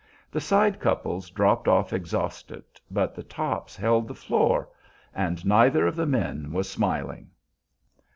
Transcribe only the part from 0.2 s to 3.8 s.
The side couples dropped off exhausted, but the tops